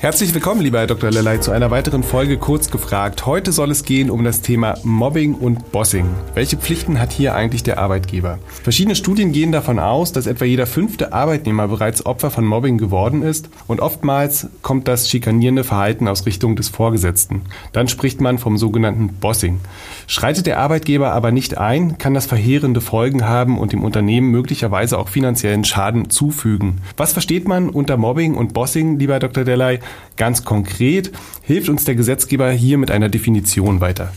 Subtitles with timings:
[0.00, 1.10] Herzlich willkommen, lieber Herr Dr.
[1.10, 3.26] Lellay, zu einer weiteren Folge Kurz gefragt.
[3.26, 6.06] Heute soll es gehen um das Thema Mobbing und Bossing.
[6.34, 8.38] Welche Pflichten hat hier eigentlich der Arbeitgeber?
[8.62, 13.24] Verschiedene Studien gehen davon aus, dass etwa jeder fünfte Arbeitnehmer bereits Opfer von Mobbing geworden
[13.24, 17.42] ist und oftmals kommt das schikanierende Verhalten aus Richtung des Vorgesetzten.
[17.72, 19.58] Dann spricht man vom sogenannten Bossing.
[20.06, 24.96] Schreitet der Arbeitgeber aber nicht ein, kann das verheerende Folgen haben und dem Unternehmen möglicherweise
[24.96, 26.82] auch finanziellen Schaden zufügen.
[26.96, 29.42] Was versteht man unter Mobbing und Bossing, lieber Herr Dr.
[29.42, 29.80] Lellay?
[30.16, 34.12] Ganz konkret hilft uns der Gesetzgeber hier mit einer Definition weiter.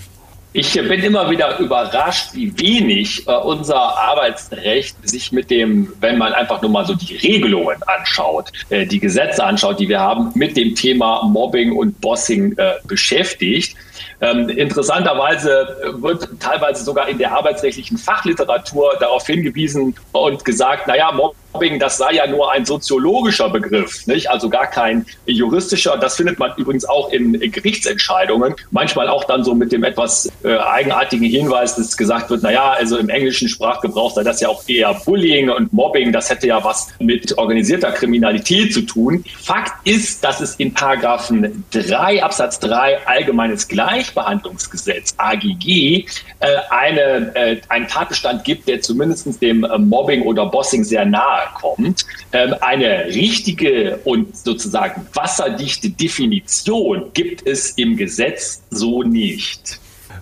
[0.54, 6.34] Ich bin immer wieder überrascht, wie wenig äh, unser Arbeitsrecht sich mit dem, wenn man
[6.34, 10.58] einfach nur mal so die Regelungen anschaut, äh, die Gesetze anschaut, die wir haben, mit
[10.58, 13.78] dem Thema Mobbing und Bossing äh, beschäftigt.
[14.20, 21.38] Ähm, interessanterweise wird teilweise sogar in der arbeitsrechtlichen Fachliteratur darauf hingewiesen und gesagt, naja, Mobbing,
[21.80, 24.30] das sei ja nur ein soziologischer Begriff, nicht?
[24.30, 25.98] also gar kein juristischer.
[25.98, 28.56] Das findet man übrigens auch in Gerichtsentscheidungen.
[28.72, 32.98] Manchmal auch dann so mit dem etwas äh, eigenartigen Hinweis, dass gesagt wird, naja, also
[32.98, 36.12] im englischen Sprachgebrauch sei das ja auch eher Bullying und Mobbing.
[36.12, 39.24] Das hätte ja was mit organisierter Kriminalität zu tun.
[39.42, 46.06] Fakt ist, dass es in Paragraphen 3 Absatz 3 allgemeines Gleichbehandlungsgesetz AGG
[46.40, 51.41] äh, eine, äh, einen Tatbestand gibt, der zumindest dem äh, Mobbing oder Bossing sehr nahe
[51.56, 52.06] kommt.
[52.34, 59.80] Ähm, eine richtige und sozusagen wasserdichte Definition gibt es im Gesetz so nicht.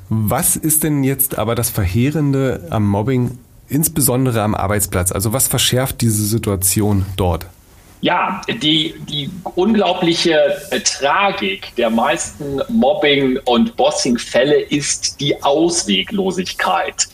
[0.10, 5.12] Was ist denn jetzt aber das Verheerende am Mobbing, insbesondere am Arbeitsplatz?
[5.12, 7.46] Also was verschärft diese Situation dort?
[8.02, 17.10] Ja, die, die unglaubliche äh, Tragik der meisten Mobbing- und Bossing-Fälle ist die Ausweglosigkeit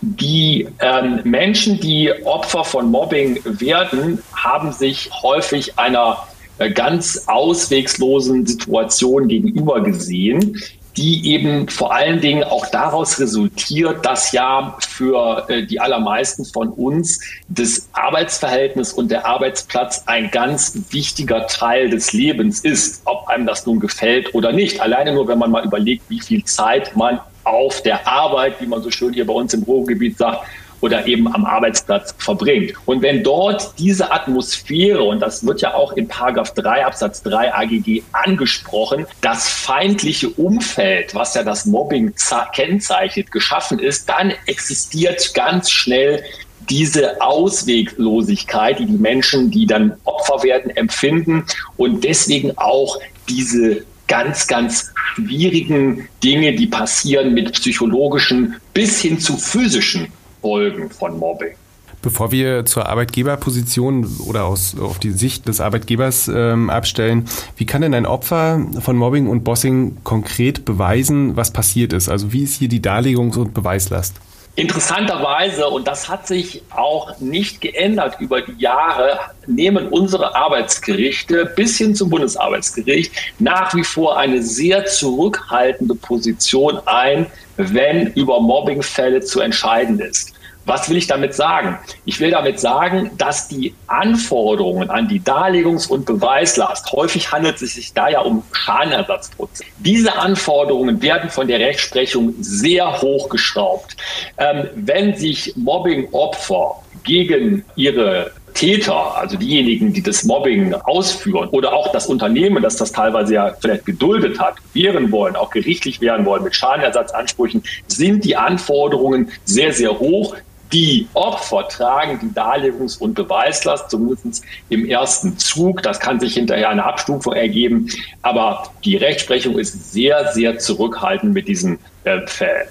[0.00, 6.18] die ähm, Menschen, die Opfer von Mobbing werden, haben sich häufig einer
[6.58, 10.60] äh, ganz auswegslosen Situation gegenüber gesehen,
[10.96, 16.68] die eben vor allen Dingen auch daraus resultiert, dass ja für äh, die allermeisten von
[16.68, 23.46] uns das Arbeitsverhältnis und der Arbeitsplatz ein ganz wichtiger Teil des Lebens ist, ob einem
[23.46, 24.80] das nun gefällt oder nicht.
[24.80, 28.82] Alleine nur, wenn man mal überlegt, wie viel Zeit man auf der Arbeit, wie man
[28.82, 30.46] so schön hier bei uns im Ruhrgebiet sagt,
[30.84, 32.74] oder eben am Arbeitsplatz verbringt.
[32.84, 37.54] Und wenn dort diese Atmosphäre, und das wird ja auch in Paragraph 3 Absatz 3
[37.54, 42.12] AGG angesprochen, das feindliche Umfeld, was ja das Mobbing
[42.52, 46.22] kennzeichnet, geschaffen ist, dann existiert ganz schnell
[46.68, 51.46] diese Ausweglosigkeit, die die Menschen, die dann Opfer werden, empfinden
[51.78, 59.36] und deswegen auch diese ganz, ganz schwierigen Dinge, die passieren mit psychologischen bis hin zu
[59.36, 60.08] physischen
[60.40, 61.54] Folgen von Mobbing.
[62.02, 67.24] Bevor wir zur Arbeitgeberposition oder aus, auf die Sicht des Arbeitgebers ähm, abstellen,
[67.56, 72.10] wie kann denn ein Opfer von Mobbing und Bossing konkret beweisen, was passiert ist?
[72.10, 74.16] Also wie ist hier die Darlegungs- und Beweislast?
[74.56, 81.76] Interessanterweise, und das hat sich auch nicht geändert über die Jahre, nehmen unsere Arbeitsgerichte bis
[81.76, 87.26] hin zum Bundesarbeitsgericht nach wie vor eine sehr zurückhaltende Position ein,
[87.56, 90.32] wenn über Mobbingfälle zu entscheiden ist.
[90.66, 91.78] Was will ich damit sagen?
[92.04, 97.74] Ich will damit sagen, dass die Anforderungen an die Darlegungs- und Beweislast, häufig handelt es
[97.74, 103.96] sich da ja um Schadenersatzprozesse, diese Anforderungen werden von der Rechtsprechung sehr hoch geschraubt.
[104.38, 111.90] Ähm, wenn sich Mobbing-Opfer gegen ihre Täter, also diejenigen, die das Mobbing ausführen oder auch
[111.92, 116.44] das Unternehmen, das das teilweise ja vielleicht geduldet hat, wehren wollen, auch gerichtlich wehren wollen
[116.44, 120.36] mit Schadenersatzansprüchen, sind die Anforderungen sehr, sehr hoch.
[120.74, 125.82] Die Opfer tragen die Darlegungs- und Beweislast, zumindest im ersten Zug.
[125.84, 127.88] Das kann sich hinterher eine Abstufung ergeben.
[128.22, 132.66] Aber die Rechtsprechung ist sehr, sehr zurückhaltend mit diesen äh, Fällen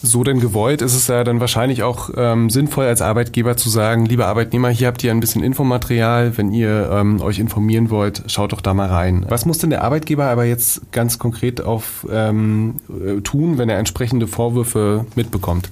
[0.00, 4.06] so denn gewollt, ist es ja dann wahrscheinlich auch ähm, sinnvoll als Arbeitgeber zu sagen,
[4.06, 8.52] liebe Arbeitnehmer, hier habt ihr ein bisschen Infomaterial, wenn ihr ähm, euch informieren wollt, schaut
[8.52, 9.26] doch da mal rein.
[9.28, 13.78] Was muss denn der Arbeitgeber aber jetzt ganz konkret auf ähm, äh, tun, wenn er
[13.78, 15.68] entsprechende Vorwürfe mitbekommt?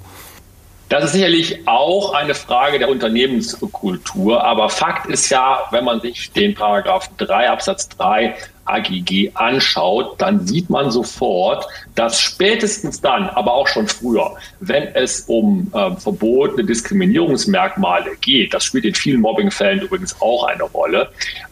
[0.88, 6.30] Das ist sicherlich auch eine Frage der Unternehmenskultur, aber Fakt ist ja, wenn man sich
[6.30, 8.36] den Paragraph 3 Absatz 3
[8.66, 11.66] AGG anschaut, dann sieht man sofort,
[11.96, 18.64] dass spätestens dann, aber auch schon früher, wenn es um äh, verbotene Diskriminierungsmerkmale geht, das
[18.64, 21.10] spielt in vielen Mobbingfällen übrigens auch eine Rolle,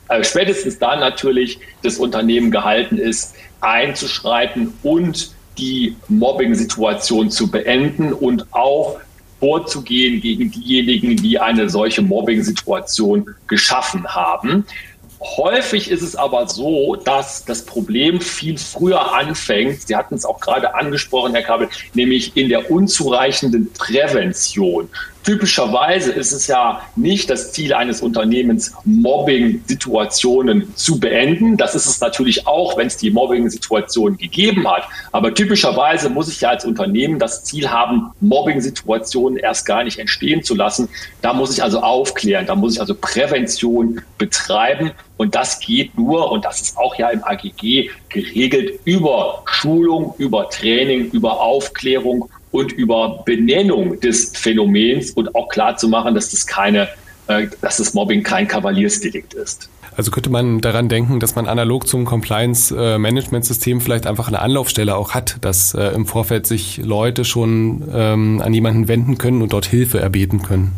[0.08, 8.52] äh, spätestens dann natürlich das Unternehmen gehalten ist, einzuschreiten und die Mobbing-Situation zu beenden und
[8.52, 8.98] auch
[9.38, 14.64] vorzugehen gegen diejenigen, die eine solche Mobbing-Situation geschaffen haben.
[15.24, 19.88] Häufig ist es aber so, dass das Problem viel früher anfängt.
[19.88, 24.90] Sie hatten es auch gerade angesprochen, Herr Kabel, nämlich in der unzureichenden Prävention.
[25.24, 31.56] Typischerweise ist es ja nicht das Ziel eines Unternehmens, Mobbing-Situationen zu beenden.
[31.56, 34.82] Das ist es natürlich auch, wenn es die Mobbing-Situation gegeben hat.
[35.12, 40.42] Aber typischerweise muss ich ja als Unternehmen das Ziel haben, Mobbing-Situationen erst gar nicht entstehen
[40.42, 40.90] zu lassen.
[41.22, 44.90] Da muss ich also aufklären, da muss ich also Prävention betreiben.
[45.24, 50.50] Und das geht nur, und das ist auch ja im AGG geregelt, über Schulung, über
[50.50, 56.46] Training, über Aufklärung und über Benennung des Phänomens und auch klar zu machen, dass das
[56.46, 56.90] keine,
[57.28, 59.70] äh, dass das Mobbing kein Kavaliersdelikt ist.
[59.96, 65.12] Also könnte man daran denken, dass man analog zum Compliance-Management-System vielleicht einfach eine Anlaufstelle auch
[65.14, 69.64] hat, dass äh, im Vorfeld sich Leute schon ähm, an jemanden wenden können und dort
[69.64, 70.72] Hilfe erbeten können.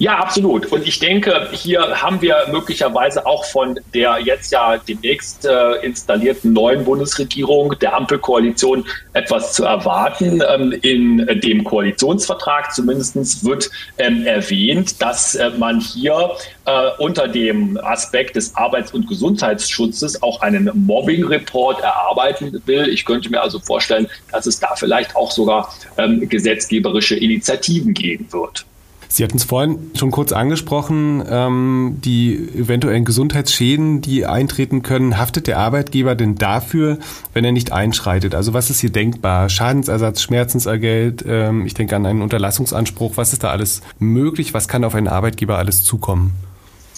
[0.00, 0.72] Ja, absolut.
[0.72, 6.54] Und ich denke, hier haben wir möglicherweise auch von der jetzt ja demnächst äh, installierten
[6.54, 10.42] neuen Bundesregierung, der Ampelkoalition, etwas zu erwarten.
[10.48, 16.30] Ähm, in dem Koalitionsvertrag zumindest wird ähm, erwähnt, dass äh, man hier
[16.64, 22.88] äh, unter dem Aspekt des Arbeits- und Gesundheitsschutzes auch einen Mobbing-Report erarbeiten will.
[22.88, 28.32] Ich könnte mir also vorstellen, dass es da vielleicht auch sogar ähm, gesetzgeberische Initiativen geben
[28.32, 28.64] wird.
[29.12, 35.18] Sie hatten es vorhin schon kurz angesprochen, ähm, die eventuellen Gesundheitsschäden, die eintreten können.
[35.18, 36.96] Haftet der Arbeitgeber denn dafür,
[37.34, 38.36] wenn er nicht einschreitet?
[38.36, 39.48] Also was ist hier denkbar?
[39.48, 43.16] Schadensersatz, Schmerzensergelt, ähm, ich denke an einen Unterlassungsanspruch.
[43.16, 44.54] Was ist da alles möglich?
[44.54, 46.32] Was kann auf einen Arbeitgeber alles zukommen?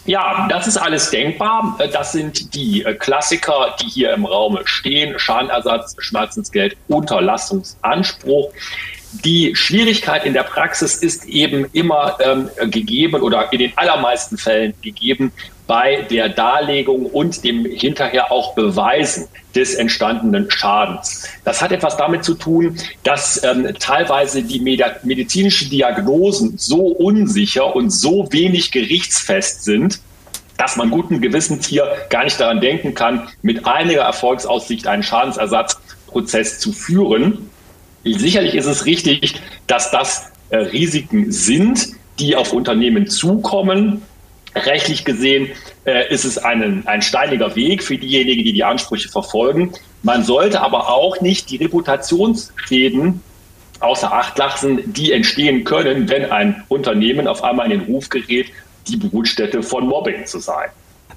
[0.04, 1.78] Ja, das ist alles denkbar.
[1.92, 5.18] Das sind die Klassiker, die hier im Raum stehen.
[5.18, 8.50] Schadenersatz, Schmerzensgeld, Unterlassungsanspruch.
[9.24, 14.72] Die Schwierigkeit in der Praxis ist eben immer ähm, gegeben oder in den allermeisten Fällen
[14.80, 15.32] gegeben
[15.66, 21.28] bei der Darlegung und dem hinterher auch Beweisen des entstandenen Schadens.
[21.44, 27.90] Das hat etwas damit zu tun, dass ähm, teilweise die medizinischen Diagnosen so unsicher und
[27.90, 30.00] so wenig gerichtsfest sind,
[30.56, 36.60] dass man guten Gewissens hier gar nicht daran denken kann, mit einiger Erfolgsaussicht einen Schadensersatzprozess
[36.60, 37.50] zu führen.
[38.04, 39.34] Sicherlich ist es richtig,
[39.66, 41.88] dass das äh, Risiken sind,
[42.18, 44.02] die auf Unternehmen zukommen.
[44.54, 45.48] Rechtlich gesehen
[45.86, 49.72] äh, ist es einen, ein steiniger Weg für diejenigen, die die Ansprüche verfolgen.
[50.02, 53.22] Man sollte aber auch nicht die Reputationsschäden
[53.80, 58.46] außer Acht lassen, die entstehen können, wenn ein Unternehmen auf einmal in den Ruf gerät,
[58.86, 60.70] die Brutstätte von Mobbing zu sein.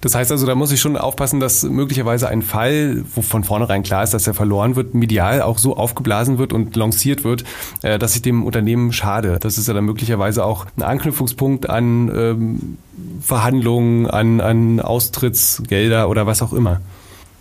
[0.05, 3.81] Das heißt also, da muss ich schon aufpassen, dass möglicherweise ein Fall, wo von vornherein
[3.81, 7.43] klar ist, dass er verloren wird, medial auch so aufgeblasen wird und lanciert wird,
[7.81, 9.39] äh, dass ich dem Unternehmen schade.
[9.41, 12.77] Das ist ja dann möglicherweise auch ein Anknüpfungspunkt an ähm,
[13.19, 16.81] Verhandlungen, an, an Austrittsgelder oder was auch immer.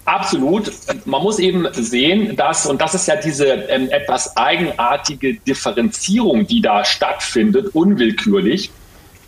[0.06, 0.72] Absolut.
[1.04, 6.62] Man muss eben sehen, dass, und das ist ja diese ähm, etwas eigenartige Differenzierung, die
[6.62, 8.70] da stattfindet, unwillkürlich.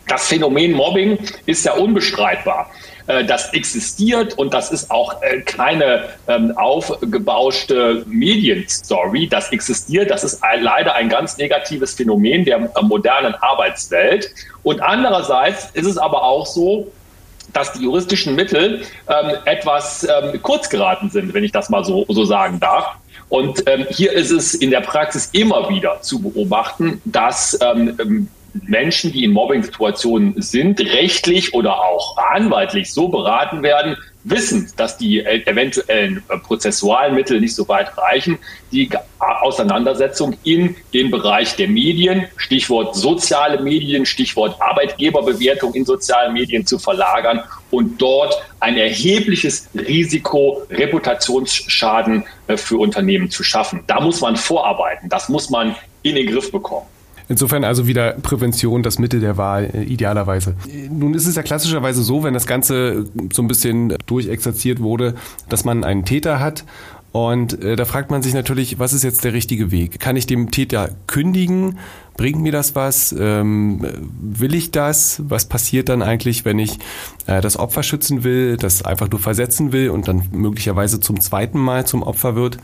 [0.07, 2.71] Das Phänomen Mobbing ist ja unbestreitbar.
[3.07, 9.27] Äh, das existiert und das ist auch äh, keine ähm, aufgebauschte Medienstory.
[9.27, 14.29] Das existiert, das ist leider ein ganz negatives Phänomen der äh, modernen Arbeitswelt.
[14.63, 16.91] Und andererseits ist es aber auch so,
[17.53, 22.05] dass die juristischen Mittel ähm, etwas ähm, kurz geraten sind, wenn ich das mal so,
[22.09, 22.95] so sagen darf.
[23.29, 28.29] Und ähm, hier ist es in der Praxis immer wieder zu beobachten, dass ähm,
[28.65, 33.97] Menschen, die in Mobbing-Situationen sind, rechtlich oder auch anwaltlich so beraten werden,
[34.29, 38.37] wissen, dass die eventuellen äh, prozessualen Mittel nicht so weit reichen,
[38.71, 46.65] die Auseinandersetzung in den Bereich der Medien, Stichwort soziale Medien, Stichwort Arbeitgeberbewertung in sozialen Medien
[46.65, 53.83] zu verlagern und dort ein erhebliches Risiko, Reputationsschaden äh, für Unternehmen zu schaffen.
[53.87, 56.87] Da muss man vorarbeiten, das muss man in den Griff bekommen.
[57.29, 60.55] Insofern also wieder Prävention das Mittel der Wahl, äh, idealerweise.
[60.89, 65.15] Nun ist es ja klassischerweise so, wenn das Ganze so ein bisschen durchexerziert wurde,
[65.49, 66.63] dass man einen Täter hat
[67.11, 69.99] Und äh, da fragt man sich natürlich, was ist jetzt der richtige Weg?
[69.99, 71.79] Kann ich dem Täter kündigen?
[72.15, 73.11] Bringt mir das was?
[73.17, 73.85] Ähm,
[74.21, 75.21] will ich das?
[75.27, 76.77] Was passiert dann eigentlich, wenn ich
[77.25, 81.59] äh, das Opfer schützen will, das einfach nur versetzen will und dann möglicherweise zum zweiten
[81.59, 82.57] Mal zum Opfer wird?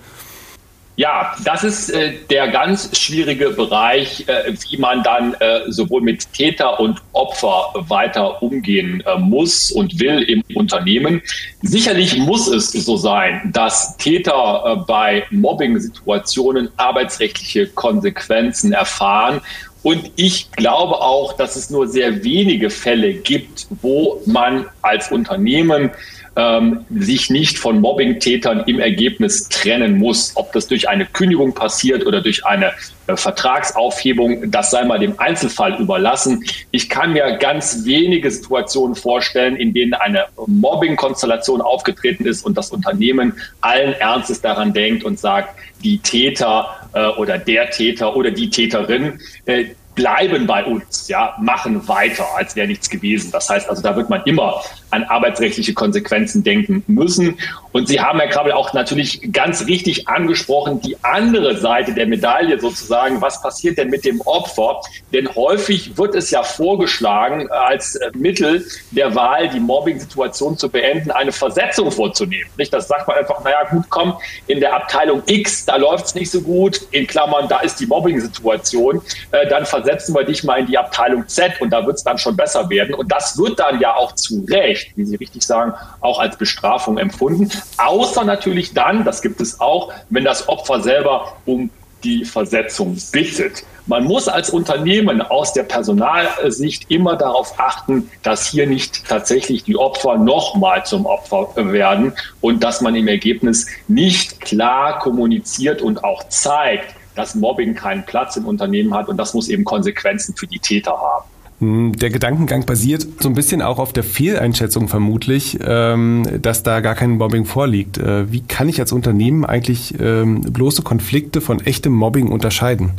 [0.95, 6.31] Ja, das ist äh, der ganz schwierige Bereich, äh, wie man dann äh, sowohl mit
[6.33, 11.23] Täter und Opfer weiter umgehen äh, muss und will im Unternehmen.
[11.63, 19.41] Sicherlich muss es so sein, dass Täter äh, bei Mobbing-Situationen arbeitsrechtliche Konsequenzen erfahren
[19.83, 25.91] und ich glaube auch, dass es nur sehr wenige Fälle gibt, wo man als Unternehmen
[26.35, 30.31] ähm, sich nicht von Mobbingtätern im Ergebnis trennen muss.
[30.35, 32.71] Ob das durch eine Kündigung passiert oder durch eine
[33.07, 36.43] äh, Vertragsaufhebung, das sei mal dem Einzelfall überlassen.
[36.71, 42.71] Ich kann mir ganz wenige Situationen vorstellen, in denen eine Mobbing-Konstellation aufgetreten ist und das
[42.71, 48.49] Unternehmen allen Ernstes daran denkt und sagt, die Täter äh, oder der Täter oder die
[48.49, 53.31] Täterin, äh, bleiben bei uns, ja, machen weiter, als wäre nichts gewesen.
[53.31, 54.61] Das heißt also, da wird man immer
[54.93, 57.37] an arbeitsrechtliche Konsequenzen denken müssen.
[57.71, 62.59] Und Sie haben, Herr Krabbel, auch natürlich ganz richtig angesprochen, die andere Seite der Medaille
[62.59, 63.21] sozusagen.
[63.21, 64.79] Was passiert denn mit dem Opfer?
[65.11, 71.31] Denn häufig wird es ja vorgeschlagen, als Mittel der Wahl, die Mobbing-Situation zu beenden, eine
[71.31, 72.49] Versetzung vorzunehmen.
[72.57, 72.71] Nicht?
[72.71, 74.13] Das sagt man einfach, naja, gut, komm,
[74.45, 76.81] in der Abteilung X, da läuft es nicht so gut.
[76.91, 79.01] In Klammern, da ist die Mobbing-Situation.
[79.31, 82.19] Äh, dann versetzen wir dich mal in die Abteilung Z und da wird es dann
[82.19, 82.93] schon besser werden.
[82.93, 86.97] Und das wird dann ja auch zu Recht, wie Sie richtig sagen, auch als Bestrafung
[86.97, 87.49] empfunden.
[87.77, 91.69] Außer natürlich dann, das gibt es auch, wenn das Opfer selber um
[92.03, 93.63] die Versetzung bittet.
[93.85, 99.75] Man muss als Unternehmen aus der Personalsicht immer darauf achten, dass hier nicht tatsächlich die
[99.75, 106.27] Opfer nochmal zum Opfer werden und dass man im Ergebnis nicht klar kommuniziert und auch
[106.29, 110.59] zeigt, dass Mobbing keinen Platz im Unternehmen hat und das muss eben Konsequenzen für die
[110.59, 111.25] Täter haben.
[111.59, 116.79] Hm, der Gedankengang basiert so ein bisschen auch auf der Fehleinschätzung vermutlich, ähm, dass da
[116.79, 117.97] gar kein Mobbing vorliegt.
[117.97, 122.91] Äh, wie kann ich als Unternehmen eigentlich ähm, bloße Konflikte von echtem Mobbing unterscheiden?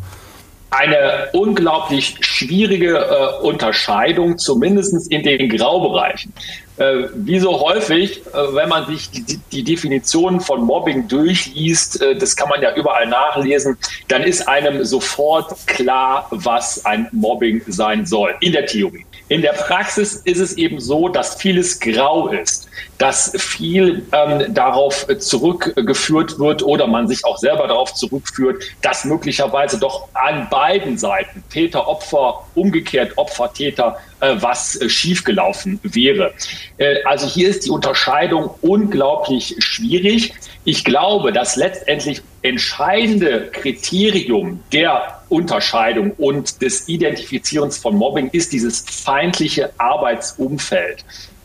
[0.77, 6.33] eine unglaublich schwierige äh, Unterscheidung, zumindest in den Graubereichen.
[6.77, 12.17] Äh, wie so häufig, äh, wenn man sich die, die Definitionen von Mobbing durchliest, äh,
[12.17, 13.79] das kann man ja überall nachlesen,
[14.09, 19.07] dann ist einem sofort klar, was ein Mobbing sein soll, in der Theorie.
[19.29, 25.07] In der Praxis ist es eben so, dass vieles grau ist, dass viel ähm, darauf
[25.19, 31.43] zurückgeführt wird oder man sich auch selber darauf zurückführt, dass möglicherweise doch an beiden Seiten
[31.51, 36.33] Täter, Opfer, umgekehrt Opfer, Täter, äh, was äh, schiefgelaufen wäre.
[36.79, 40.35] Äh, also hier ist die Unterscheidung unglaublich schwierig.
[40.65, 48.81] Ich glaube, das letztendlich entscheidende Kriterium der Unterscheidung und des Identifizierens von Mobbing ist dieses
[48.81, 51.05] feindliche Arbeitsumfeld.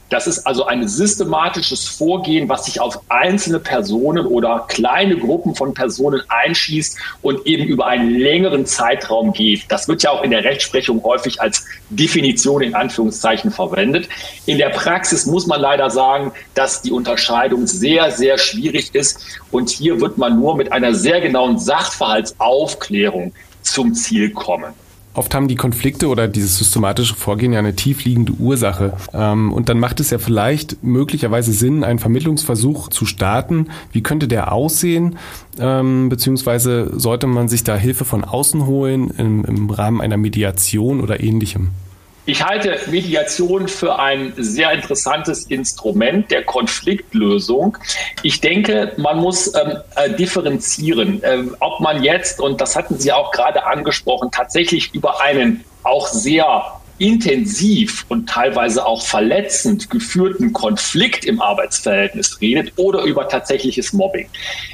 [0.10, 5.74] Das ist also ein systematisches Vorgehen, was sich auf einzelne Personen oder kleine Gruppen von
[5.75, 9.66] Personen einschießt und eben über einen längeren Zeitraum geht.
[9.70, 14.10] Das wird ja auch in der Rechtsprechung häufig als Definition in Anführungszeichen verwendet.
[14.48, 19.20] In der Praxis muss man leider sagen, dass die Unterscheidung sehr, sehr schwierig ist.
[19.51, 24.74] Und hier wird man nur mit einer sehr genauen Sachverhaltsaufklärung zum Ziel kommen.
[25.13, 28.94] Oft haben die Konflikte oder dieses systematische Vorgehen ja eine tiefliegende Ursache.
[29.13, 33.68] Ähm, und dann macht es ja vielleicht möglicherweise Sinn, einen Vermittlungsversuch zu starten.
[33.92, 35.18] Wie könnte der aussehen?
[35.60, 41.01] Ähm, beziehungsweise sollte man sich da Hilfe von außen holen im, im Rahmen einer Mediation
[41.01, 41.70] oder ähnlichem?
[42.29, 47.75] Ich halte Mediation für ein sehr interessantes Instrument der Konfliktlösung.
[48.21, 53.12] Ich denke, man muss ähm, äh, differenzieren, äh, ob man jetzt, und das hatten Sie
[53.12, 61.25] auch gerade angesprochen, tatsächlich über einen auch sehr intensiv und teilweise auch verletzend geführten Konflikt
[61.25, 64.27] im Arbeitsverhältnis redet oder über tatsächliches Mobbing.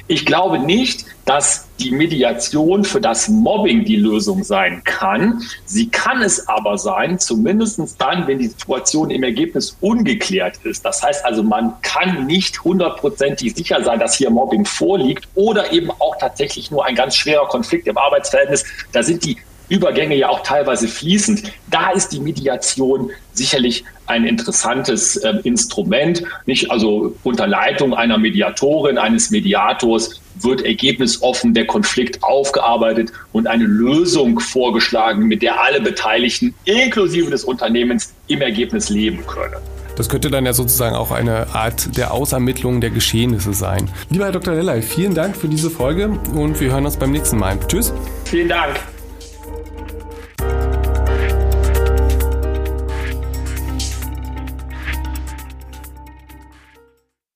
[0.08, 5.42] Ich glaube nicht, dass die Mediation für das Mobbing die Lösung sein kann.
[5.64, 10.84] Sie kann es aber sein, zumindest dann, wenn die Situation im Ergebnis ungeklärt ist.
[10.84, 15.90] Das heißt also, man kann nicht hundertprozentig sicher sein, dass hier Mobbing vorliegt oder eben
[15.90, 18.64] auch tatsächlich nur ein ganz schwerer Konflikt im Arbeitsverhältnis.
[18.92, 19.36] Da sind die
[19.68, 21.52] Übergänge ja auch teilweise fließend.
[21.70, 26.22] Da ist die Mediation sicherlich ein interessantes äh, Instrument.
[26.46, 33.64] Nicht also unter Leitung einer Mediatorin, eines Mediators wird ergebnisoffen der Konflikt aufgearbeitet und eine
[33.64, 39.56] Lösung vorgeschlagen, mit der alle Beteiligten inklusive des Unternehmens im Ergebnis leben können.
[39.96, 43.88] Das könnte dann ja sozusagen auch eine Art der Ausermittlung der Geschehnisse sein.
[44.10, 44.54] Lieber Herr Dr.
[44.54, 47.58] Lellay, vielen Dank für diese Folge und wir hören uns beim nächsten Mal.
[47.66, 47.94] Tschüss.
[48.26, 48.78] Vielen Dank.